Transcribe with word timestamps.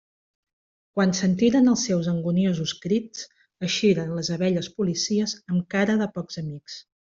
Quan 0.99 1.11
sentiren 1.19 1.71
els 1.73 1.83
seus 1.89 2.09
anguniosos 2.13 2.73
crits, 2.87 3.27
eixiren 3.69 4.17
les 4.21 4.35
abelles 4.39 4.73
policies 4.81 5.39
amb 5.55 5.69
cara 5.77 6.01
de 6.05 6.13
pocs 6.19 6.45
amics. 6.47 6.85